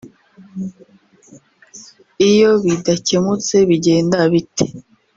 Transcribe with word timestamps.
iyo 2.29 2.51
bidakemutse 2.63 3.55
bigenda 3.69 4.17
bite 4.31 4.65